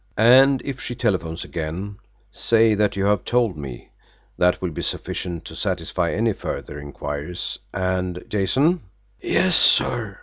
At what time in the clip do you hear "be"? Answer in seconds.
4.71-4.81